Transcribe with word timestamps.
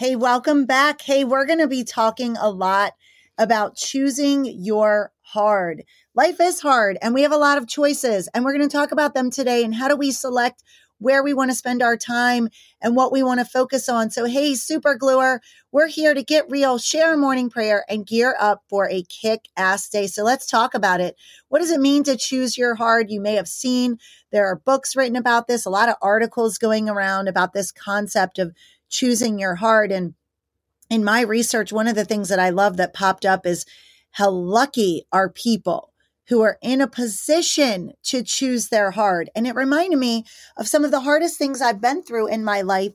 Hey, 0.00 0.16
welcome 0.16 0.64
back. 0.64 1.02
Hey, 1.02 1.24
we're 1.24 1.44
going 1.44 1.58
to 1.58 1.68
be 1.68 1.84
talking 1.84 2.34
a 2.38 2.48
lot 2.48 2.94
about 3.36 3.76
choosing 3.76 4.46
your 4.46 5.12
hard. 5.20 5.84
Life 6.14 6.40
is 6.40 6.62
hard 6.62 6.96
and 7.02 7.12
we 7.12 7.20
have 7.20 7.32
a 7.32 7.36
lot 7.36 7.58
of 7.58 7.68
choices 7.68 8.26
and 8.32 8.42
we're 8.42 8.56
going 8.56 8.66
to 8.66 8.74
talk 8.74 8.92
about 8.92 9.12
them 9.12 9.30
today 9.30 9.62
and 9.62 9.74
how 9.74 9.88
do 9.88 9.96
we 9.96 10.10
select 10.10 10.62
where 11.00 11.22
we 11.22 11.34
want 11.34 11.50
to 11.50 11.54
spend 11.54 11.82
our 11.82 11.98
time 11.98 12.48
and 12.80 12.96
what 12.96 13.12
we 13.12 13.22
want 13.22 13.40
to 13.40 13.44
focus 13.44 13.90
on. 13.90 14.10
So, 14.10 14.24
hey, 14.24 14.54
super 14.54 14.94
gluer, 14.94 15.42
we're 15.70 15.88
here 15.88 16.14
to 16.14 16.22
get 16.22 16.50
real, 16.50 16.78
share 16.78 17.12
a 17.12 17.18
morning 17.18 17.50
prayer, 17.50 17.84
and 17.86 18.06
gear 18.06 18.34
up 18.40 18.62
for 18.70 18.88
a 18.88 19.02
kick 19.02 19.48
ass 19.54 19.88
day. 19.90 20.06
So, 20.06 20.24
let's 20.24 20.46
talk 20.46 20.74
about 20.74 21.00
it. 21.00 21.16
What 21.48 21.58
does 21.58 21.70
it 21.70 21.80
mean 21.80 22.04
to 22.04 22.16
choose 22.16 22.56
your 22.56 22.74
hard? 22.74 23.10
You 23.10 23.20
may 23.20 23.34
have 23.34 23.48
seen 23.48 23.98
there 24.32 24.46
are 24.46 24.56
books 24.56 24.96
written 24.96 25.16
about 25.16 25.46
this, 25.46 25.66
a 25.66 25.70
lot 25.70 25.90
of 25.90 25.96
articles 26.00 26.56
going 26.56 26.88
around 26.88 27.28
about 27.28 27.52
this 27.52 27.70
concept 27.70 28.38
of 28.38 28.54
choosing 28.90 29.38
your 29.38 29.54
heart. 29.54 29.90
And 29.90 30.14
in 30.90 31.04
my 31.04 31.22
research, 31.22 31.72
one 31.72 31.88
of 31.88 31.94
the 31.94 32.04
things 32.04 32.28
that 32.28 32.38
I 32.38 32.50
love 32.50 32.76
that 32.76 32.92
popped 32.92 33.24
up 33.24 33.46
is 33.46 33.64
how 34.12 34.30
lucky 34.30 35.06
are 35.12 35.30
people 35.30 35.92
who 36.28 36.42
are 36.42 36.58
in 36.62 36.80
a 36.80 36.86
position 36.86 37.92
to 38.04 38.22
choose 38.22 38.68
their 38.68 38.92
heart. 38.92 39.28
And 39.34 39.46
it 39.46 39.54
reminded 39.54 39.98
me 39.98 40.24
of 40.56 40.68
some 40.68 40.84
of 40.84 40.90
the 40.90 41.00
hardest 41.00 41.38
things 41.38 41.60
I've 41.60 41.80
been 41.80 42.02
through 42.02 42.28
in 42.28 42.44
my 42.44 42.60
life, 42.60 42.92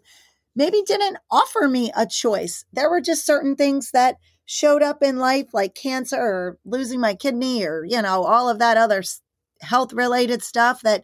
maybe 0.55 0.81
didn't 0.85 1.17
offer 1.29 1.67
me 1.67 1.91
a 1.95 2.05
choice. 2.05 2.63
There 2.71 2.89
were 2.89 3.01
just 3.01 3.25
certain 3.25 3.55
things 3.55 3.91
that 3.91 4.15
showed 4.45 4.81
up 4.81 5.03
in 5.03 5.17
life, 5.17 5.47
like 5.53 5.75
cancer 5.75 6.17
or 6.17 6.59
losing 6.63 7.01
my 7.01 7.13
kidney 7.13 7.65
or, 7.65 7.83
you 7.83 8.01
know, 8.01 8.23
all 8.23 8.47
of 8.47 8.59
that 8.59 8.77
other 8.77 9.03
health 9.59 9.91
related 9.91 10.41
stuff 10.41 10.81
that 10.81 11.03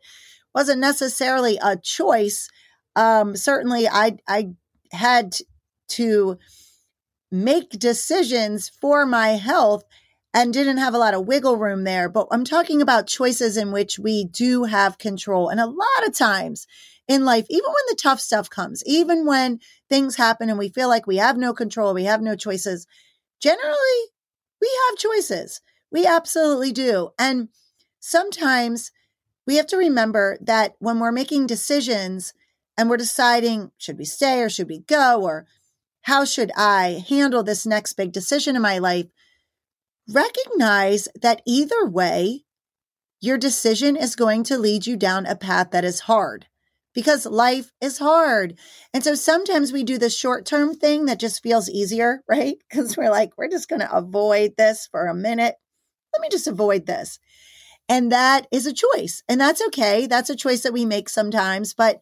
wasn't 0.54 0.80
necessarily 0.80 1.58
a 1.62 1.76
choice. 1.76 2.50
Um, 2.96 3.36
certainly, 3.36 3.90
I, 3.90 4.18
I 4.28 4.52
had 4.92 5.38
to 5.90 6.38
make 7.32 7.70
decisions 7.72 8.70
for 8.70 9.06
my 9.06 9.30
health 9.30 9.84
and 10.34 10.54
didn't 10.54 10.78
have 10.78 10.94
a 10.94 10.98
lot 10.98 11.14
of 11.14 11.28
wiggle 11.28 11.58
room 11.58 11.84
there. 11.84 12.10
But 12.10 12.28
I'm 12.32 12.46
talking 12.46 12.82
about 12.82 13.08
choices 13.08 13.58
in 13.58 13.72
which 13.72 14.00
we 14.00 14.26
do 14.26 14.64
have 14.64 14.98
control. 14.98 15.50
And 15.50 15.60
a 15.60 15.66
lot 15.66 16.08
of 16.08 16.14
times 16.14 16.68
in 17.08 17.26
life, 17.26 17.46
even 17.50 17.68
when 17.68 17.86
the 17.90 18.00
tough 18.02 18.22
stuff 18.22 18.50
comes, 18.50 18.84
even 18.86 19.26
when 19.26 19.60
things 19.90 20.16
happen 20.16 20.50
and 20.50 20.58
we 20.58 20.70
feel 20.70 20.88
like 20.88 21.08
we 21.08 21.18
have 21.18 21.38
no 21.38 21.54
control, 21.54 21.94
we 21.94 22.06
have 22.06 22.22
no 22.22 22.36
choices, 22.36 22.88
generally 23.42 24.12
we 24.62 24.70
have 24.88 24.98
choices. 24.98 25.62
We 25.92 26.06
absolutely 26.06 26.72
do. 26.72 27.10
And 27.20 27.50
sometimes 28.00 28.92
we 29.46 29.58
have 29.58 29.68
to 29.68 29.78
remember 29.78 30.38
that 30.42 30.76
when 30.80 31.00
we're 31.00 31.12
making 31.12 31.48
decisions 31.48 32.34
and 32.78 32.90
we're 32.90 32.98
deciding, 32.98 33.72
should 33.78 33.98
we 33.98 34.06
stay 34.06 34.42
or 34.42 34.50
should 34.50 34.70
we 34.70 34.80
go? 34.80 35.22
Or 35.22 35.46
how 36.04 36.26
should 36.26 36.52
I 36.58 37.04
handle 37.08 37.44
this 37.44 37.66
next 37.66 37.94
big 37.94 38.12
decision 38.12 38.56
in 38.56 38.62
my 38.62 38.80
life? 38.80 39.08
recognize 40.14 41.08
that 41.22 41.42
either 41.46 41.86
way, 41.86 42.44
your 43.20 43.38
decision 43.38 43.96
is 43.96 44.16
going 44.16 44.44
to 44.44 44.58
lead 44.58 44.88
you 44.88 44.98
down 44.98 45.26
a 45.26 45.36
path 45.36 45.72
that 45.72 45.86
is 45.86 46.02
hard 46.02 46.48
because 46.94 47.26
life 47.26 47.72
is 47.80 48.00
hard. 48.00 48.58
And 48.94 49.04
so 49.04 49.16
sometimes 49.16 49.72
we 49.72 49.84
do 49.84 49.98
the 49.98 50.10
short 50.10 50.46
term 50.46 50.74
thing 50.76 51.06
that 51.06 51.20
just 51.20 51.44
feels 51.44 51.70
easier, 51.70 52.24
right? 52.30 52.58
Because 52.70 52.98
we're 52.98 53.12
like, 53.12 53.32
we're 53.38 53.50
just 53.50 53.70
going 53.70 53.82
to 53.82 53.96
avoid 53.96 54.54
this 54.58 54.88
for 54.90 55.08
a 55.08 55.16
minute. 55.16 55.56
Let 56.14 56.22
me 56.22 56.30
just 56.30 56.48
avoid 56.48 56.86
this. 56.86 57.20
And 57.88 58.12
that 58.12 58.48
is 58.52 58.66
a 58.66 58.74
choice. 58.74 59.24
And 59.28 59.40
that's 59.40 59.62
okay. 59.68 60.08
That's 60.08 60.30
a 60.30 60.36
choice 60.36 60.64
that 60.64 60.74
we 60.74 60.86
make 60.86 61.10
sometimes, 61.10 61.74
but 61.74 62.00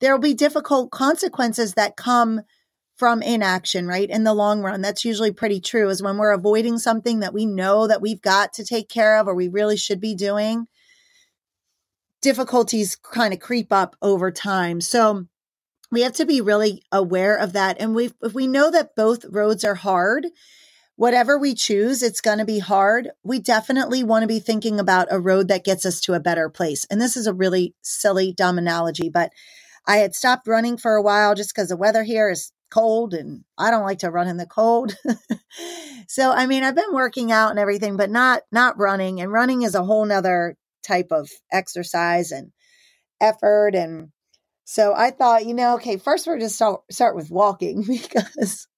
there 0.00 0.12
will 0.12 0.20
be 0.20 0.34
difficult 0.34 0.90
consequences 0.90 1.74
that 1.74 1.96
come 1.96 2.42
from 2.96 3.22
inaction, 3.22 3.86
right? 3.86 4.10
In 4.10 4.24
the 4.24 4.34
long 4.34 4.60
run, 4.60 4.80
that's 4.80 5.04
usually 5.04 5.32
pretty 5.32 5.60
true 5.60 5.88
is 5.88 6.02
when 6.02 6.18
we're 6.18 6.32
avoiding 6.32 6.78
something 6.78 7.20
that 7.20 7.32
we 7.32 7.46
know 7.46 7.86
that 7.86 8.02
we've 8.02 8.20
got 8.20 8.52
to 8.54 8.64
take 8.64 8.88
care 8.88 9.18
of 9.18 9.28
or 9.28 9.34
we 9.34 9.46
really 9.48 9.76
should 9.76 10.00
be 10.00 10.16
doing, 10.16 10.66
difficulties 12.20 12.96
kind 12.96 13.32
of 13.32 13.38
creep 13.38 13.72
up 13.72 13.94
over 14.02 14.32
time. 14.32 14.80
So 14.80 15.26
we 15.92 16.02
have 16.02 16.14
to 16.14 16.26
be 16.26 16.40
really 16.40 16.82
aware 16.90 17.36
of 17.36 17.52
that. 17.52 17.76
And 17.80 17.94
we 17.94 18.10
if 18.22 18.34
we 18.34 18.48
know 18.48 18.70
that 18.70 18.96
both 18.96 19.24
roads 19.26 19.64
are 19.64 19.76
hard, 19.76 20.26
whatever 20.96 21.38
we 21.38 21.54
choose, 21.54 22.02
it's 22.02 22.20
going 22.20 22.38
to 22.38 22.44
be 22.44 22.58
hard. 22.58 23.10
We 23.22 23.38
definitely 23.38 24.02
want 24.02 24.24
to 24.24 24.28
be 24.28 24.40
thinking 24.40 24.80
about 24.80 25.06
a 25.12 25.20
road 25.20 25.46
that 25.48 25.64
gets 25.64 25.86
us 25.86 26.00
to 26.02 26.14
a 26.14 26.20
better 26.20 26.48
place. 26.48 26.84
And 26.90 27.00
this 27.00 27.16
is 27.16 27.28
a 27.28 27.32
really 27.32 27.74
silly, 27.82 28.32
dumb 28.32 28.58
analogy, 28.58 29.08
but 29.08 29.30
I 29.88 29.96
had 29.96 30.14
stopped 30.14 30.46
running 30.46 30.76
for 30.76 30.94
a 30.94 31.02
while 31.02 31.34
just 31.34 31.52
because 31.54 31.70
the 31.70 31.76
weather 31.76 32.04
here 32.04 32.30
is 32.30 32.52
cold 32.70 33.14
and 33.14 33.44
I 33.56 33.70
don't 33.70 33.84
like 33.86 34.00
to 34.00 34.10
run 34.10 34.28
in 34.28 34.36
the 34.36 34.46
cold. 34.46 34.94
so 36.08 36.30
I 36.30 36.46
mean 36.46 36.62
I've 36.62 36.76
been 36.76 36.92
working 36.92 37.32
out 37.32 37.50
and 37.50 37.58
everything, 37.58 37.96
but 37.96 38.10
not 38.10 38.42
not 38.52 38.78
running. 38.78 39.20
And 39.20 39.32
running 39.32 39.62
is 39.62 39.74
a 39.74 39.82
whole 39.82 40.04
nother 40.04 40.56
type 40.86 41.08
of 41.10 41.30
exercise 41.50 42.30
and 42.30 42.52
effort. 43.20 43.74
And 43.74 44.10
so 44.64 44.94
I 44.94 45.10
thought, 45.10 45.46
you 45.46 45.54
know, 45.54 45.76
okay, 45.76 45.96
first 45.96 46.26
we're 46.26 46.38
just 46.38 46.56
start 46.56 46.82
start 46.90 47.16
with 47.16 47.30
walking 47.30 47.82
because 47.88 48.68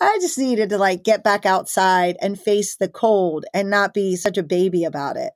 I 0.00 0.18
just 0.20 0.38
needed 0.38 0.70
to 0.70 0.78
like 0.78 1.04
get 1.04 1.22
back 1.22 1.44
outside 1.44 2.16
and 2.20 2.40
face 2.40 2.76
the 2.76 2.88
cold 2.88 3.44
and 3.52 3.68
not 3.68 3.94
be 3.94 4.16
such 4.16 4.38
a 4.38 4.42
baby 4.42 4.84
about 4.84 5.16
it. 5.16 5.32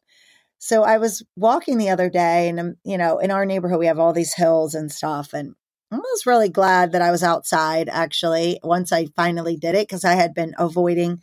So 0.58 0.82
I 0.82 0.98
was 0.98 1.22
walking 1.36 1.78
the 1.78 1.91
other 1.91 2.10
day 2.10 2.48
and, 2.48 2.60
um, 2.60 2.74
you 2.84 2.98
know, 2.98 3.19
in 3.19 3.30
our 3.30 3.46
neighborhood, 3.46 3.78
we 3.78 3.86
have 3.86 3.98
all 3.98 4.12
these 4.12 4.34
hills 4.34 4.74
and 4.74 4.91
stuff. 4.91 5.32
And 5.32 5.54
I 5.91 5.96
was 5.96 6.26
really 6.26 6.48
glad 6.48 6.92
that 6.92 7.02
I 7.02 7.10
was 7.10 7.22
outside 7.22 7.88
actually 7.88 8.58
once 8.62 8.92
I 8.92 9.06
finally 9.16 9.56
did 9.56 9.74
it 9.74 9.88
because 9.88 10.04
I 10.04 10.14
had 10.14 10.34
been 10.34 10.54
avoiding 10.58 11.22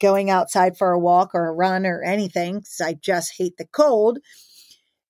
going 0.00 0.30
outside 0.30 0.76
for 0.76 0.92
a 0.92 0.98
walk 0.98 1.34
or 1.34 1.48
a 1.48 1.54
run 1.54 1.86
or 1.86 2.02
anything 2.02 2.58
because 2.58 2.80
I 2.80 2.94
just 2.94 3.36
hate 3.38 3.56
the 3.56 3.66
cold. 3.66 4.18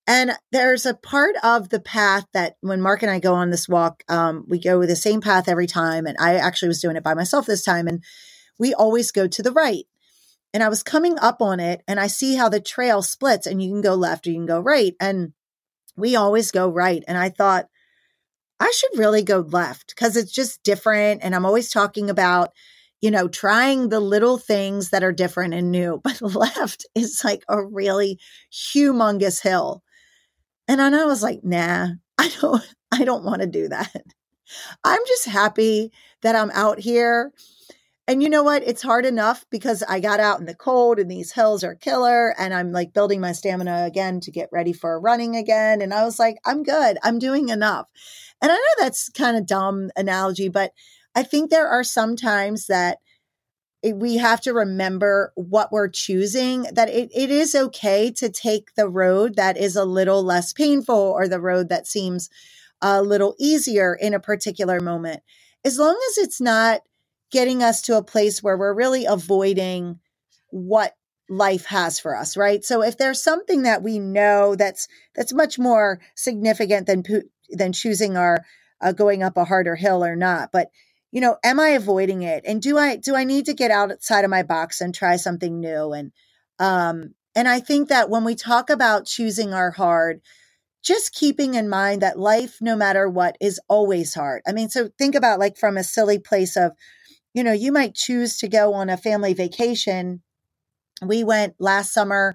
And 0.06 0.32
there's 0.52 0.86
a 0.86 0.94
part 0.94 1.34
of 1.42 1.68
the 1.68 1.80
path 1.80 2.26
that 2.32 2.54
when 2.60 2.80
Mark 2.80 3.02
and 3.02 3.10
I 3.10 3.18
go 3.18 3.34
on 3.34 3.50
this 3.50 3.68
walk, 3.68 4.04
um, 4.08 4.44
we 4.48 4.60
go 4.60 4.86
the 4.86 4.94
same 4.94 5.20
path 5.20 5.48
every 5.48 5.66
time. 5.66 6.06
And 6.06 6.16
I 6.20 6.36
actually 6.36 6.68
was 6.68 6.80
doing 6.80 6.94
it 6.94 7.02
by 7.02 7.14
myself 7.14 7.46
this 7.46 7.64
time. 7.64 7.88
And 7.88 8.04
we 8.58 8.72
always 8.72 9.10
go 9.10 9.26
to 9.26 9.42
the 9.42 9.50
right. 9.50 9.84
And 10.56 10.62
I 10.62 10.70
was 10.70 10.82
coming 10.82 11.18
up 11.18 11.42
on 11.42 11.60
it 11.60 11.82
and 11.86 12.00
I 12.00 12.06
see 12.06 12.34
how 12.34 12.48
the 12.48 12.62
trail 12.62 13.02
splits 13.02 13.46
and 13.46 13.62
you 13.62 13.68
can 13.68 13.82
go 13.82 13.94
left 13.94 14.26
or 14.26 14.30
you 14.30 14.36
can 14.36 14.46
go 14.46 14.58
right. 14.58 14.94
And 14.98 15.34
we 15.98 16.16
always 16.16 16.50
go 16.50 16.66
right. 16.70 17.04
And 17.06 17.18
I 17.18 17.28
thought, 17.28 17.66
I 18.58 18.72
should 18.74 18.98
really 18.98 19.22
go 19.22 19.40
left 19.40 19.88
because 19.94 20.16
it's 20.16 20.32
just 20.32 20.62
different. 20.62 21.22
And 21.22 21.34
I'm 21.34 21.44
always 21.44 21.70
talking 21.70 22.08
about, 22.08 22.52
you 23.02 23.10
know, 23.10 23.28
trying 23.28 23.90
the 23.90 24.00
little 24.00 24.38
things 24.38 24.88
that 24.92 25.04
are 25.04 25.12
different 25.12 25.52
and 25.52 25.70
new. 25.70 26.00
But 26.02 26.22
left 26.22 26.86
is 26.94 27.20
like 27.22 27.42
a 27.50 27.62
really 27.62 28.18
humongous 28.50 29.42
hill. 29.42 29.82
And 30.68 30.80
I 30.80 31.04
was 31.04 31.22
like, 31.22 31.44
nah, 31.44 31.88
I 32.18 32.32
don't, 32.40 32.74
I 32.90 33.04
don't 33.04 33.24
want 33.24 33.42
to 33.42 33.46
do 33.46 33.68
that. 33.68 34.04
I'm 34.82 35.02
just 35.06 35.26
happy 35.26 35.92
that 36.22 36.34
I'm 36.34 36.50
out 36.52 36.78
here 36.78 37.34
and 38.08 38.22
you 38.22 38.28
know 38.28 38.44
what? 38.44 38.62
It's 38.62 38.82
hard 38.82 39.04
enough 39.04 39.44
because 39.50 39.82
I 39.82 39.98
got 39.98 40.20
out 40.20 40.38
in 40.38 40.46
the 40.46 40.54
cold 40.54 41.00
and 41.00 41.10
these 41.10 41.32
hills 41.32 41.64
are 41.64 41.74
killer. 41.74 42.34
And 42.38 42.54
I'm 42.54 42.70
like 42.70 42.92
building 42.92 43.20
my 43.20 43.32
stamina 43.32 43.84
again 43.84 44.20
to 44.20 44.30
get 44.30 44.48
ready 44.52 44.72
for 44.72 45.00
running 45.00 45.34
again. 45.34 45.82
And 45.82 45.92
I 45.92 46.04
was 46.04 46.18
like, 46.18 46.36
I'm 46.46 46.62
good. 46.62 46.98
I'm 47.02 47.18
doing 47.18 47.48
enough. 47.48 47.90
And 48.40 48.52
I 48.52 48.54
know 48.54 48.60
that's 48.78 49.08
kind 49.08 49.36
of 49.36 49.46
dumb 49.46 49.90
analogy, 49.96 50.48
but 50.48 50.70
I 51.16 51.24
think 51.24 51.50
there 51.50 51.68
are 51.68 51.82
some 51.82 52.14
times 52.14 52.66
that 52.66 52.98
we 53.82 54.18
have 54.18 54.40
to 54.42 54.52
remember 54.52 55.32
what 55.34 55.72
we're 55.72 55.88
choosing, 55.88 56.62
that 56.72 56.88
it, 56.88 57.10
it 57.14 57.30
is 57.30 57.54
okay 57.54 58.10
to 58.12 58.28
take 58.28 58.74
the 58.74 58.88
road 58.88 59.36
that 59.36 59.56
is 59.56 59.74
a 59.74 59.84
little 59.84 60.22
less 60.22 60.52
painful 60.52 60.94
or 60.94 61.26
the 61.26 61.40
road 61.40 61.68
that 61.70 61.86
seems 61.86 62.28
a 62.80 63.02
little 63.02 63.34
easier 63.38 63.94
in 63.94 64.14
a 64.14 64.20
particular 64.20 64.80
moment. 64.80 65.22
As 65.64 65.78
long 65.78 65.98
as 66.10 66.18
it's 66.18 66.40
not 66.40 66.82
getting 67.30 67.62
us 67.62 67.82
to 67.82 67.96
a 67.96 68.02
place 68.02 68.42
where 68.42 68.56
we're 68.56 68.74
really 68.74 69.04
avoiding 69.04 69.98
what 70.50 70.94
life 71.28 71.66
has 71.66 71.98
for 71.98 72.16
us 72.16 72.36
right? 72.36 72.64
So 72.64 72.82
if 72.82 72.96
there's 72.96 73.22
something 73.22 73.62
that 73.62 73.82
we 73.82 73.98
know 73.98 74.54
that's 74.54 74.86
that's 75.14 75.32
much 75.32 75.58
more 75.58 76.00
significant 76.14 76.86
than 76.86 77.02
than 77.50 77.72
choosing 77.72 78.16
our 78.16 78.44
uh, 78.80 78.92
going 78.92 79.22
up 79.22 79.36
a 79.36 79.44
harder 79.44 79.74
hill 79.74 80.04
or 80.04 80.16
not 80.16 80.50
but 80.52 80.68
you 81.10 81.20
know 81.20 81.36
am 81.42 81.58
i 81.58 81.70
avoiding 81.70 82.22
it? 82.22 82.44
And 82.46 82.62
do 82.62 82.78
i 82.78 82.96
do 82.96 83.16
i 83.16 83.24
need 83.24 83.46
to 83.46 83.54
get 83.54 83.70
outside 83.70 84.24
of 84.24 84.30
my 84.30 84.42
box 84.42 84.80
and 84.80 84.94
try 84.94 85.16
something 85.16 85.60
new? 85.60 85.92
And 85.92 86.12
um 86.58 87.14
and 87.34 87.48
i 87.48 87.58
think 87.58 87.88
that 87.88 88.08
when 88.08 88.24
we 88.24 88.34
talk 88.34 88.70
about 88.70 89.06
choosing 89.06 89.52
our 89.52 89.72
hard 89.72 90.20
just 90.82 91.12
keeping 91.12 91.54
in 91.54 91.68
mind 91.68 92.02
that 92.02 92.18
life 92.18 92.58
no 92.60 92.76
matter 92.76 93.08
what 93.08 93.36
is 93.40 93.60
always 93.68 94.14
hard. 94.14 94.42
I 94.46 94.52
mean 94.52 94.68
so 94.68 94.88
think 94.96 95.16
about 95.16 95.40
like 95.40 95.56
from 95.56 95.76
a 95.76 95.82
silly 95.82 96.20
place 96.20 96.56
of 96.56 96.72
you 97.36 97.44
know, 97.44 97.52
you 97.52 97.70
might 97.70 97.94
choose 97.94 98.38
to 98.38 98.48
go 98.48 98.72
on 98.72 98.88
a 98.88 98.96
family 98.96 99.34
vacation. 99.34 100.22
We 101.02 101.22
went 101.22 101.54
last 101.58 101.92
summer 101.92 102.34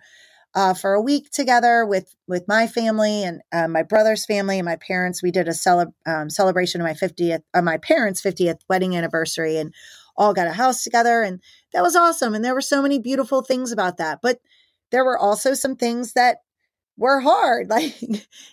uh, 0.53 0.75
for 0.75 0.93
a 0.93 1.01
week 1.01 1.31
together 1.31 1.87
with 1.87 2.13
with 2.27 2.47
my 2.47 2.67
family 2.67 3.23
and 3.23 3.41
uh, 3.51 3.67
my 3.67 3.81
brother's 3.81 4.27
family 4.27 4.59
and 4.59 4.65
my 4.65 4.75
parents. 4.75 5.23
We 5.23 5.31
did 5.31 5.47
a 5.47 5.55
cele- 5.55 5.95
um, 6.05 6.29
celebration 6.29 6.81
of 6.81 6.85
my 6.85 6.93
50th, 6.93 7.41
uh, 7.55 7.63
my 7.63 7.77
parents' 7.77 8.21
50th 8.21 8.59
wedding 8.69 8.95
anniversary, 8.95 9.57
and 9.57 9.73
all 10.15 10.35
got 10.35 10.45
a 10.45 10.53
house 10.53 10.83
together, 10.83 11.23
and 11.23 11.41
that 11.73 11.81
was 11.81 11.95
awesome. 11.95 12.35
And 12.35 12.45
there 12.45 12.53
were 12.53 12.61
so 12.61 12.83
many 12.83 12.99
beautiful 12.99 13.41
things 13.41 13.71
about 13.71 13.97
that, 13.97 14.19
but 14.21 14.39
there 14.91 15.03
were 15.03 15.17
also 15.17 15.55
some 15.55 15.75
things 15.75 16.13
that 16.13 16.39
were 16.95 17.21
hard, 17.21 17.69
like 17.71 17.95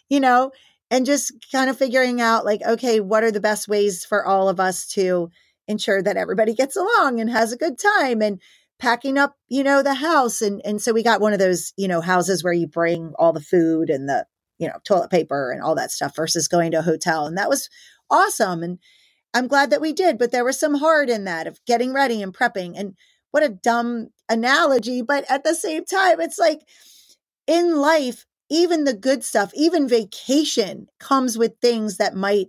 you 0.08 0.20
know, 0.20 0.52
and 0.90 1.04
just 1.04 1.34
kind 1.52 1.68
of 1.68 1.76
figuring 1.76 2.22
out 2.22 2.46
like, 2.46 2.62
okay, 2.66 3.00
what 3.00 3.22
are 3.22 3.32
the 3.32 3.38
best 3.38 3.68
ways 3.68 4.06
for 4.06 4.24
all 4.24 4.48
of 4.48 4.58
us 4.58 4.86
to 4.94 5.28
ensure 5.68 6.02
that 6.02 6.16
everybody 6.16 6.54
gets 6.54 6.76
along 6.76 7.20
and 7.20 7.30
has 7.30 7.52
a 7.52 7.56
good 7.56 7.78
time 7.78 8.22
and 8.22 8.40
packing 8.78 9.18
up, 9.18 9.34
you 9.48 9.62
know, 9.62 9.82
the 9.82 9.94
house. 9.94 10.40
And, 10.40 10.62
and 10.64 10.80
so 10.80 10.92
we 10.92 11.02
got 11.02 11.20
one 11.20 11.32
of 11.32 11.38
those, 11.38 11.72
you 11.76 11.88
know, 11.88 12.00
houses 12.00 12.42
where 12.42 12.52
you 12.52 12.66
bring 12.66 13.12
all 13.18 13.32
the 13.32 13.40
food 13.40 13.90
and 13.90 14.08
the, 14.08 14.26
you 14.58 14.66
know, 14.66 14.78
toilet 14.84 15.10
paper 15.10 15.50
and 15.52 15.62
all 15.62 15.74
that 15.74 15.90
stuff 15.90 16.16
versus 16.16 16.48
going 16.48 16.72
to 16.72 16.78
a 16.78 16.82
hotel. 16.82 17.26
And 17.26 17.36
that 17.36 17.48
was 17.48 17.68
awesome. 18.10 18.62
And 18.62 18.78
I'm 19.34 19.46
glad 19.46 19.70
that 19.70 19.80
we 19.80 19.92
did, 19.92 20.18
but 20.18 20.32
there 20.32 20.44
was 20.44 20.58
some 20.58 20.74
hard 20.74 21.10
in 21.10 21.24
that 21.24 21.46
of 21.46 21.60
getting 21.66 21.92
ready 21.92 22.22
and 22.22 22.34
prepping. 22.34 22.74
And 22.76 22.94
what 23.30 23.42
a 23.42 23.48
dumb 23.48 24.08
analogy. 24.28 25.02
But 25.02 25.24
at 25.28 25.44
the 25.44 25.54
same 25.54 25.84
time, 25.84 26.20
it's 26.20 26.38
like 26.38 26.62
in 27.46 27.76
life, 27.76 28.24
even 28.50 28.84
the 28.84 28.94
good 28.94 29.22
stuff, 29.22 29.50
even 29.54 29.88
vacation 29.88 30.86
comes 30.98 31.36
with 31.36 31.52
things 31.60 31.98
that 31.98 32.14
might 32.14 32.48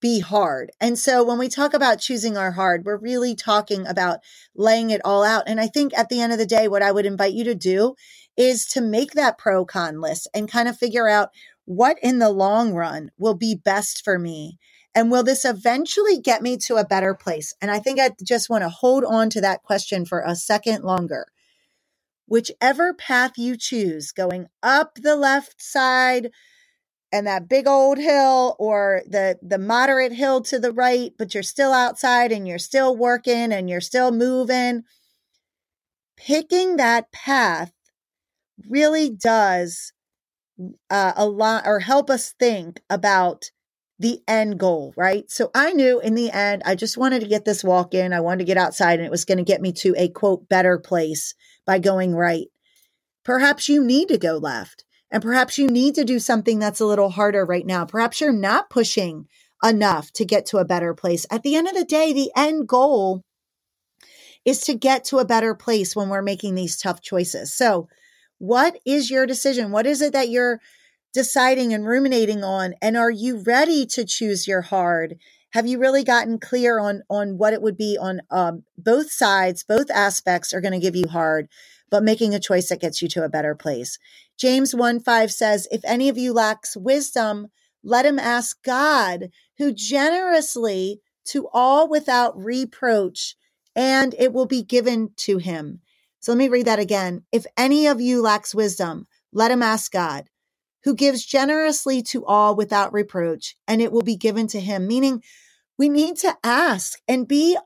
be 0.00 0.20
hard. 0.20 0.70
And 0.80 0.98
so 0.98 1.24
when 1.24 1.38
we 1.38 1.48
talk 1.48 1.74
about 1.74 1.98
choosing 1.98 2.36
our 2.36 2.52
hard, 2.52 2.84
we're 2.84 2.98
really 2.98 3.34
talking 3.34 3.86
about 3.86 4.20
laying 4.54 4.90
it 4.90 5.00
all 5.04 5.24
out. 5.24 5.44
And 5.46 5.60
I 5.60 5.66
think 5.66 5.96
at 5.96 6.08
the 6.08 6.20
end 6.20 6.32
of 6.32 6.38
the 6.38 6.46
day, 6.46 6.68
what 6.68 6.82
I 6.82 6.92
would 6.92 7.06
invite 7.06 7.32
you 7.32 7.44
to 7.44 7.54
do 7.54 7.94
is 8.36 8.66
to 8.66 8.80
make 8.80 9.12
that 9.12 9.38
pro 9.38 9.64
con 9.64 10.00
list 10.00 10.28
and 10.32 10.50
kind 10.50 10.68
of 10.68 10.78
figure 10.78 11.08
out 11.08 11.30
what 11.64 11.98
in 12.02 12.18
the 12.18 12.30
long 12.30 12.72
run 12.72 13.10
will 13.18 13.34
be 13.34 13.54
best 13.54 14.04
for 14.04 14.18
me. 14.18 14.58
And 14.94 15.10
will 15.10 15.22
this 15.22 15.44
eventually 15.44 16.18
get 16.18 16.42
me 16.42 16.56
to 16.58 16.76
a 16.76 16.86
better 16.86 17.14
place? 17.14 17.54
And 17.60 17.70
I 17.70 17.78
think 17.78 18.00
I 18.00 18.10
just 18.24 18.48
want 18.48 18.62
to 18.62 18.68
hold 18.68 19.04
on 19.04 19.30
to 19.30 19.40
that 19.42 19.62
question 19.62 20.04
for 20.04 20.20
a 20.20 20.34
second 20.34 20.82
longer. 20.82 21.26
Whichever 22.26 22.94
path 22.94 23.32
you 23.36 23.56
choose, 23.56 24.12
going 24.12 24.48
up 24.62 24.96
the 24.96 25.16
left 25.16 25.62
side, 25.62 26.30
and 27.12 27.26
that 27.26 27.48
big 27.48 27.66
old 27.66 27.98
hill 27.98 28.56
or 28.58 29.02
the 29.06 29.38
the 29.42 29.58
moderate 29.58 30.12
hill 30.12 30.40
to 30.42 30.58
the 30.58 30.72
right 30.72 31.12
but 31.18 31.34
you're 31.34 31.42
still 31.42 31.72
outside 31.72 32.32
and 32.32 32.46
you're 32.46 32.58
still 32.58 32.96
working 32.96 33.52
and 33.52 33.70
you're 33.70 33.80
still 33.80 34.10
moving 34.10 34.82
picking 36.16 36.76
that 36.76 37.10
path 37.12 37.72
really 38.68 39.08
does 39.08 39.92
uh, 40.90 41.12
a 41.16 41.26
lot 41.26 41.64
or 41.66 41.80
help 41.80 42.10
us 42.10 42.34
think 42.38 42.82
about 42.90 43.50
the 44.00 44.20
end 44.28 44.58
goal, 44.58 44.92
right? 44.96 45.30
So 45.30 45.50
I 45.54 45.72
knew 45.72 46.00
in 46.00 46.14
the 46.14 46.30
end, 46.30 46.62
I 46.64 46.74
just 46.74 46.96
wanted 46.96 47.20
to 47.20 47.28
get 47.28 47.44
this 47.44 47.64
walk 47.64 47.94
in. 47.94 48.12
I 48.12 48.20
wanted 48.20 48.38
to 48.38 48.44
get 48.44 48.56
outside 48.56 48.98
and 48.98 49.06
it 49.06 49.10
was 49.10 49.24
going 49.24 49.38
to 49.38 49.44
get 49.44 49.60
me 49.60 49.72
to 49.72 49.94
a 49.96 50.08
quote, 50.08 50.48
better 50.48 50.78
place 50.78 51.34
by 51.66 51.78
going 51.78 52.14
right. 52.14 52.46
Perhaps 53.24 53.68
you 53.68 53.84
need 53.84 54.08
to 54.08 54.18
go 54.18 54.36
left. 54.36 54.84
And 55.10 55.22
perhaps 55.22 55.58
you 55.58 55.68
need 55.68 55.94
to 55.94 56.04
do 56.04 56.18
something 56.18 56.58
that's 56.58 56.80
a 56.80 56.86
little 56.86 57.10
harder 57.10 57.44
right 57.44 57.64
now. 57.64 57.84
Perhaps 57.84 58.20
you're 58.20 58.32
not 58.32 58.70
pushing 58.70 59.26
enough 59.64 60.12
to 60.12 60.24
get 60.24 60.46
to 60.46 60.58
a 60.58 60.64
better 60.64 60.94
place. 60.94 61.26
At 61.30 61.42
the 61.42 61.56
end 61.56 61.68
of 61.68 61.74
the 61.74 61.84
day, 61.84 62.12
the 62.12 62.30
end 62.36 62.68
goal 62.68 63.22
is 64.44 64.60
to 64.62 64.74
get 64.74 65.04
to 65.04 65.18
a 65.18 65.24
better 65.24 65.54
place 65.54 65.96
when 65.96 66.08
we're 66.08 66.22
making 66.22 66.54
these 66.54 66.76
tough 66.76 67.00
choices. 67.00 67.52
So, 67.52 67.88
what 68.38 68.78
is 68.86 69.10
your 69.10 69.26
decision? 69.26 69.72
What 69.72 69.86
is 69.86 70.00
it 70.00 70.12
that 70.12 70.28
you're 70.28 70.60
deciding 71.12 71.72
and 71.74 71.86
ruminating 71.86 72.44
on? 72.44 72.74
And 72.80 72.96
are 72.96 73.10
you 73.10 73.42
ready 73.44 73.84
to 73.86 74.04
choose 74.04 74.46
your 74.46 74.62
hard? 74.62 75.16
Have 75.52 75.66
you 75.66 75.78
really 75.78 76.04
gotten 76.04 76.38
clear 76.38 76.78
on 76.78 77.02
on 77.08 77.38
what 77.38 77.52
it 77.52 77.62
would 77.62 77.76
be 77.76 77.96
on 78.00 78.20
um, 78.30 78.64
both 78.76 79.10
sides? 79.10 79.64
Both 79.64 79.90
aspects 79.90 80.52
are 80.52 80.60
going 80.60 80.72
to 80.72 80.78
give 80.78 80.96
you 80.96 81.08
hard, 81.08 81.48
but 81.90 82.02
making 82.02 82.34
a 82.34 82.40
choice 82.40 82.68
that 82.68 82.80
gets 82.80 83.00
you 83.00 83.08
to 83.08 83.24
a 83.24 83.30
better 83.30 83.54
place. 83.54 83.98
James 84.38 84.74
1 84.74 85.00
5 85.00 85.32
says, 85.32 85.66
If 85.70 85.80
any 85.84 86.08
of 86.08 86.18
you 86.18 86.32
lacks 86.32 86.76
wisdom, 86.76 87.48
let 87.82 88.04
him 88.04 88.18
ask 88.18 88.62
God, 88.62 89.30
who 89.56 89.72
generously 89.72 91.00
to 91.26 91.48
all 91.52 91.88
without 91.88 92.36
reproach, 92.36 93.36
and 93.74 94.14
it 94.18 94.32
will 94.32 94.46
be 94.46 94.62
given 94.62 95.10
to 95.16 95.38
him. 95.38 95.80
So 96.20 96.32
let 96.32 96.38
me 96.38 96.48
read 96.48 96.66
that 96.66 96.78
again. 96.78 97.24
If 97.32 97.46
any 97.56 97.86
of 97.86 98.00
you 98.00 98.20
lacks 98.20 98.54
wisdom, 98.54 99.06
let 99.32 99.50
him 99.50 99.62
ask 99.62 99.92
God, 99.92 100.28
who 100.88 100.94
gives 100.94 101.22
generously 101.22 102.00
to 102.00 102.24
all 102.24 102.56
without 102.56 102.94
reproach, 102.94 103.54
and 103.66 103.82
it 103.82 103.92
will 103.92 104.00
be 104.00 104.16
given 104.16 104.46
to 104.46 104.58
him. 104.58 104.86
Meaning, 104.86 105.22
we 105.76 105.90
need 105.90 106.16
to 106.16 106.34
ask 106.42 106.98
and 107.06 107.28
be 107.28 107.58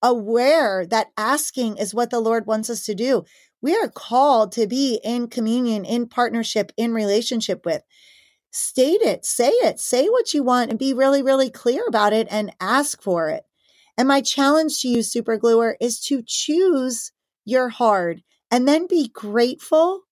aware 0.00 0.86
that 0.86 1.08
asking 1.16 1.76
is 1.76 1.92
what 1.92 2.10
the 2.10 2.20
Lord 2.20 2.46
wants 2.46 2.70
us 2.70 2.84
to 2.84 2.94
do 2.94 3.24
we 3.60 3.74
are 3.76 3.88
called 3.88 4.52
to 4.52 4.68
be 4.68 5.00
in 5.02 5.26
communion, 5.26 5.84
in 5.84 6.06
partnership, 6.06 6.70
in 6.76 6.94
relationship 6.94 7.66
with. 7.66 7.82
State 8.52 9.00
it, 9.00 9.24
say 9.24 9.48
it, 9.48 9.80
say 9.80 10.08
what 10.08 10.32
you 10.32 10.44
want 10.44 10.70
and 10.70 10.78
be 10.78 10.94
really, 10.94 11.22
really 11.22 11.50
clear 11.50 11.84
about 11.88 12.12
it 12.12 12.28
and 12.30 12.54
ask 12.60 13.02
for 13.02 13.28
it. 13.28 13.42
And 13.98 14.06
my 14.06 14.20
challenge 14.20 14.80
to 14.82 14.88
you, 14.88 15.02
super 15.02 15.36
gluer, 15.36 15.76
is 15.80 16.00
to 16.06 16.22
choose 16.24 17.10
your 17.44 17.70
hard 17.70 18.22
and 18.52 18.68
then 18.68 18.86
be 18.86 19.08
grateful 19.08 20.02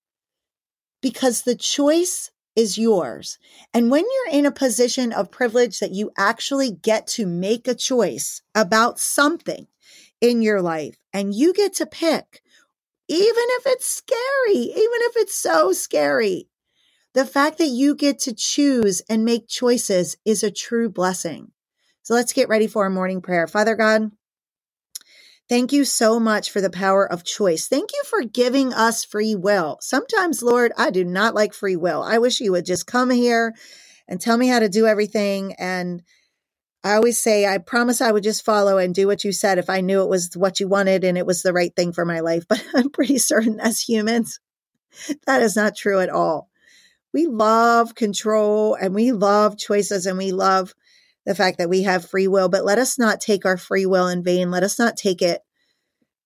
because 1.02 1.42
the 1.42 1.56
choice 1.56 2.30
is 2.56 2.78
yours. 2.78 3.38
And 3.72 3.90
when 3.90 4.04
you're 4.04 4.38
in 4.38 4.46
a 4.46 4.52
position 4.52 5.12
of 5.12 5.30
privilege 5.30 5.80
that 5.80 5.92
you 5.92 6.10
actually 6.16 6.70
get 6.70 7.06
to 7.08 7.26
make 7.26 7.68
a 7.68 7.74
choice 7.74 8.42
about 8.54 8.98
something 8.98 9.66
in 10.20 10.42
your 10.42 10.60
life 10.60 10.96
and 11.12 11.34
you 11.34 11.52
get 11.52 11.74
to 11.74 11.86
pick 11.86 12.42
even 13.10 13.34
if 13.36 13.64
it's 13.66 13.86
scary, 13.86 14.62
even 14.62 14.76
if 14.76 15.16
it's 15.16 15.34
so 15.34 15.72
scary. 15.72 16.48
The 17.12 17.26
fact 17.26 17.58
that 17.58 17.66
you 17.66 17.96
get 17.96 18.20
to 18.20 18.32
choose 18.32 19.02
and 19.08 19.24
make 19.24 19.48
choices 19.48 20.16
is 20.24 20.44
a 20.44 20.50
true 20.50 20.88
blessing. 20.88 21.50
So 22.02 22.14
let's 22.14 22.32
get 22.32 22.48
ready 22.48 22.68
for 22.68 22.86
a 22.86 22.90
morning 22.90 23.20
prayer. 23.20 23.48
Father 23.48 23.74
God, 23.74 24.12
thank 25.50 25.72
you 25.72 25.84
so 25.84 26.20
much 26.20 26.50
for 26.50 26.62
the 26.62 26.70
power 26.70 27.04
of 27.04 27.24
choice. 27.24 27.68
Thank 27.68 27.90
you 27.92 28.02
for 28.06 28.22
giving 28.22 28.72
us 28.72 29.04
free 29.04 29.34
will. 29.34 29.78
Sometimes, 29.82 30.42
Lord, 30.42 30.72
I 30.78 30.90
do 30.90 31.04
not 31.04 31.34
like 31.34 31.52
free 31.52 31.76
will. 31.76 32.02
I 32.02 32.18
wish 32.18 32.40
you 32.40 32.52
would 32.52 32.64
just 32.64 32.86
come 32.86 33.10
here 33.10 33.54
and 34.08 34.20
tell 34.20 34.38
me 34.38 34.48
how 34.48 34.60
to 34.60 34.68
do 34.70 34.86
everything 34.86 35.54
and 35.58 36.02
I 36.82 36.94
always 36.94 37.18
say, 37.18 37.46
I 37.46 37.58
promise 37.58 38.00
I 38.00 38.10
would 38.10 38.22
just 38.22 38.44
follow 38.44 38.78
and 38.78 38.94
do 38.94 39.06
what 39.06 39.22
you 39.22 39.32
said 39.32 39.58
if 39.58 39.68
I 39.68 39.82
knew 39.82 40.02
it 40.02 40.08
was 40.08 40.30
what 40.34 40.60
you 40.60 40.68
wanted 40.68 41.04
and 41.04 41.18
it 41.18 41.26
was 41.26 41.42
the 41.42 41.52
right 41.52 41.74
thing 41.76 41.92
for 41.92 42.06
my 42.06 42.20
life. 42.20 42.46
But 42.48 42.64
I'm 42.74 42.90
pretty 42.90 43.18
certain 43.18 43.60
as 43.60 43.80
humans, 43.80 44.40
that 45.26 45.42
is 45.42 45.56
not 45.56 45.76
true 45.76 46.00
at 46.00 46.08
all. 46.08 46.48
We 47.12 47.26
love 47.26 47.94
control 47.94 48.76
and 48.76 48.94
we 48.94 49.12
love 49.12 49.58
choices 49.58 50.06
and 50.06 50.16
we 50.16 50.32
love 50.32 50.74
the 51.26 51.34
fact 51.34 51.58
that 51.58 51.68
we 51.68 51.82
have 51.82 52.08
free 52.08 52.28
will, 52.28 52.48
but 52.48 52.64
let 52.64 52.78
us 52.78 52.98
not 52.98 53.20
take 53.20 53.44
our 53.44 53.56
free 53.56 53.86
will 53.86 54.08
in 54.08 54.22
vain. 54.22 54.50
Let 54.50 54.62
us 54.62 54.78
not 54.78 54.96
take 54.96 55.22
it 55.22 55.42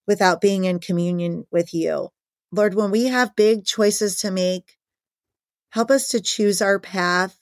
without 0.06 0.40
being 0.40 0.64
in 0.64 0.78
communion 0.78 1.46
with 1.50 1.74
you. 1.74 2.10
Lord, 2.52 2.74
when 2.74 2.90
we 2.90 3.06
have 3.06 3.36
big 3.36 3.64
choices 3.64 4.20
to 4.20 4.30
make, 4.30 4.78
help 5.70 5.90
us 5.90 6.08
to 6.08 6.20
choose 6.20 6.62
our 6.62 6.78
path 6.78 7.36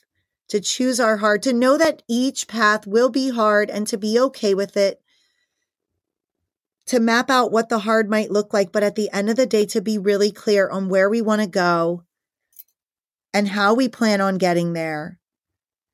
to 0.53 0.61
choose 0.61 1.01
our 1.01 1.17
heart, 1.17 1.41
to 1.41 1.53
know 1.55 1.79
that 1.79 2.03
each 2.11 2.47
path 2.47 2.87
will 2.87 3.09
be 3.09 3.31
hard 3.31 3.71
and 3.71 3.87
to 3.87 3.97
be 3.97 4.21
okay 4.21 4.53
with 4.53 4.77
it, 4.77 5.01
to 6.85 7.01
map 7.01 7.31
out 7.31 7.51
what 7.51 7.71
the 7.71 7.79
hard 7.79 8.11
might 8.11 8.31
look 8.31 8.53
like, 8.53 8.71
but 8.71 8.83
at 8.83 8.95
the 8.95 9.11
end 9.15 9.31
of 9.31 9.37
the 9.37 9.47
day, 9.47 9.65
to 9.65 9.81
be 9.81 9.97
really 9.97 10.31
clear 10.31 10.69
on 10.69 10.91
where 10.91 11.09
we 11.09 11.23
want 11.23 11.41
to 11.41 11.47
go 11.47 12.05
and 13.33 13.49
how 13.49 13.73
we 13.73 13.89
plan 13.89 14.21
on 14.21 14.37
getting 14.37 14.75
there, 14.75 15.19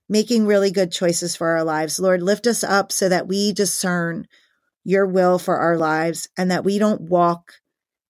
making 0.09 0.47
really 0.47 0.71
good 0.71 0.91
choices 0.91 1.37
for 1.37 1.49
our 1.49 1.65
lives. 1.65 2.01
Lord, 2.01 2.23
lift 2.23 2.47
us 2.47 2.65
up 2.65 2.93
so 2.93 3.09
that 3.09 3.29
we 3.29 3.53
discern 3.53 4.27
your 4.85 5.07
will 5.07 5.39
for 5.39 5.59
our 5.59 5.77
lives 5.77 6.29
and 6.37 6.51
that 6.51 6.65
we 6.65 6.79
don't 6.79 7.03
walk 7.03 7.55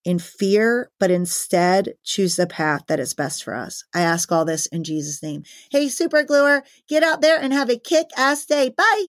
in 0.05 0.19
fear, 0.19 0.91
but 0.99 1.11
instead 1.11 1.95
choose 2.05 2.37
the 2.37 2.47
path 2.47 2.83
that 2.87 3.01
is 3.01 3.15
best 3.15 3.45
for 3.45 3.55
us. 3.55 3.85
I 3.95 4.01
ask 4.01 4.31
all 4.31 4.45
this 4.45 4.67
in 4.67 4.85
Jesus' 4.85 5.23
name. 5.23 5.43
Hey, 5.71 5.89
super 5.89 6.23
gluer, 6.23 6.63
get 6.89 7.03
out 7.03 7.21
there 7.21 7.39
and 7.41 7.53
have 7.53 7.69
a 7.69 7.79
kick 7.79 8.07
ass 8.17 8.47
day. 8.47 8.71
Bye. 8.71 9.07